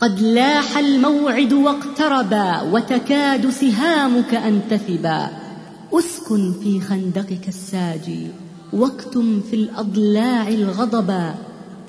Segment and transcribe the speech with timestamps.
[0.00, 5.28] قد لاح الموعد واقتربا وتكاد سهامك أن تثبا.
[5.92, 8.26] أسكن في خندقك الساجي
[8.72, 11.34] واكتم في الأضلاع الغضبا.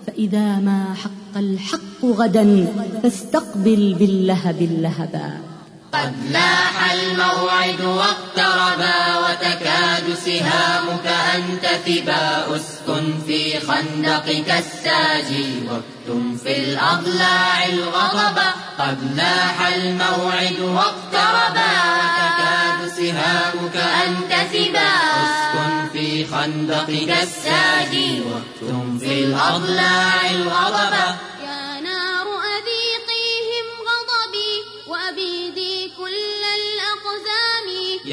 [0.07, 2.67] فإذا ما حق الحق غدا
[3.03, 5.48] فاستقبل باللهب اللهبا.
[5.93, 17.65] قد لاح الموعد واقتربا وتكاد سهامك أن تثبا أسكن في خندقك الساجي واكتم في الأضلاع
[17.65, 24.89] الغضبا قد لاح الموعد واقتربا وتكاد سهامك أن تثبا
[25.23, 31.16] أسكن في خندقك الساجي واكتم في الأضلاع الغضبا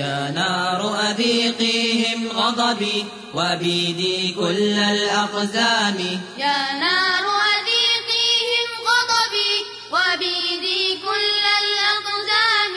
[0.07, 5.99] يا نار أذيقيهم غضبي وأبيدي كل الأقزام.
[6.39, 7.25] يا نار
[7.55, 9.55] أذيقيهم غضبي
[9.93, 12.75] وأبيدي كل الأقزام.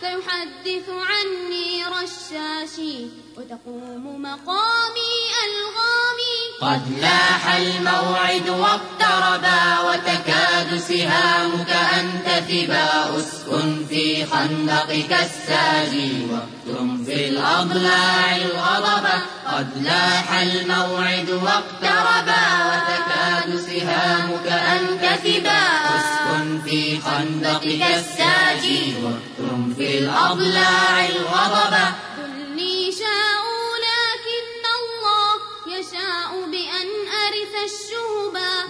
[0.00, 2.96] سيحدث عني رشاشي
[3.36, 6.36] وتقوم مقامي ألغامي.
[6.60, 10.25] قد لاح الموعد واقتربا وتكاد
[10.78, 22.44] سهامك أن تثبا أسكن في خندقك الساجي واكتم في الأضلاع الغضبا قد لاح الموعد واقتربا
[22.66, 25.62] وتكاد سهامك أن تثبا
[25.96, 31.86] أسكن في خندقك الساجي واكتم في الأضلاع الغضبا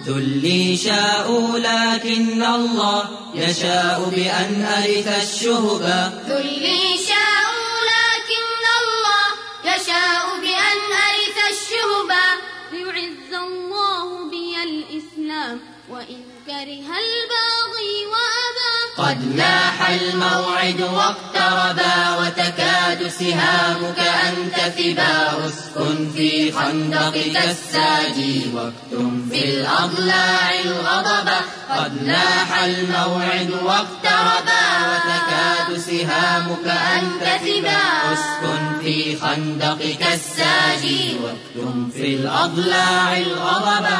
[0.07, 3.03] ذلي شاءوا لكن الله
[3.35, 9.27] يشاء بأن أرث الشهبا ذلي شاءوا لكن الله
[9.63, 10.79] يشاء بأن
[11.11, 12.27] أرث الشهبا
[12.71, 18.73] ليعز الله بي الإسلام وإن كره الباغي وأبى.
[18.97, 22.86] قد لاح الموعد واقتربا وتكاد
[23.19, 31.39] سهامك أن تثبا أسكن في خندقك الساجي واكتم في الأضلاع الغضبا
[31.77, 37.77] قد لاح الموعد واقتربا وتكاد سهامك أن تثبا
[38.13, 43.97] أسكن في خندقك الساجي واكتم في الأضلاع الغضبا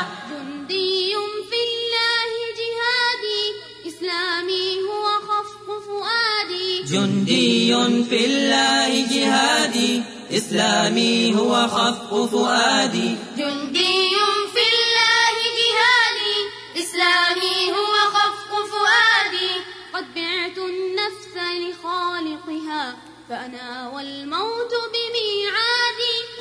[6.92, 7.74] جندي
[8.10, 13.16] في الله جهادي إسلامي هو خفق فؤادي.
[13.38, 14.10] جندي
[14.54, 16.38] في الله جهادي
[16.78, 19.52] إسلامي هو خفق فؤادي.
[19.94, 22.98] قد بعت النفس لخالقها
[23.30, 25.67] فأنا والموت بميعادي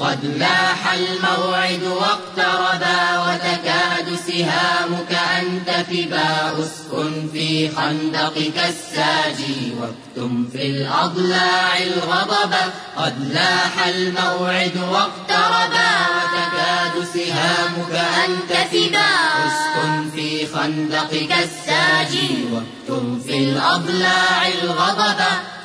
[0.00, 11.78] قد لاح الموعد واقتربا وتكاد سهامك أن تثبا أسكن في خندقك الساجي واكتم في الأضلاع
[11.78, 19.08] الغضبا قد لاح الموعد واقتربا وتكاد سهامك أن تثبا
[19.46, 25.55] أسكن في خندقك الساجي واكتم في الأضلاع الغضبا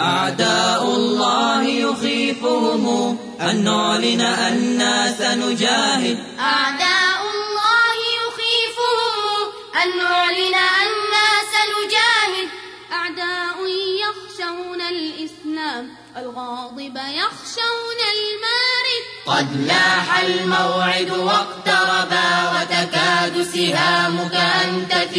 [0.00, 3.18] أعداء الله يخيفهم.
[3.40, 6.18] أن نعلن أنا سنجاهد.
[6.38, 9.52] أعداء الله يخيفهم.
[9.82, 12.48] أن نعلن أنا سنجاهد.
[12.92, 13.56] أعداء
[14.00, 15.90] يخشون الإسلام.
[16.16, 19.04] الغاضب يخشون المارد.
[19.26, 24.34] قد لاح الموعد واقتربا وتكاد سهامك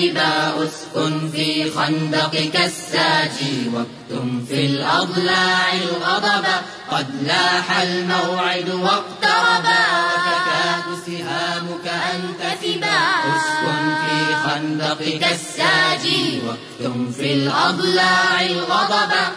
[0.05, 6.61] تثبا أسكن في خندقك الساجي واكتم في الأضلاع الغضبا
[6.91, 12.97] قد لاح الموعد واقتربا وتكاد سهامك أن تثبا
[13.35, 19.31] أسكن في خندقك الساجي واكتم في الأضلاع الغضبا